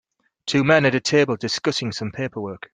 Two 0.47 0.63
men 0.63 0.85
at 0.87 0.95
a 0.95 0.99
table 0.99 1.35
discussing 1.35 1.91
some 1.91 2.09
paperwork. 2.11 2.67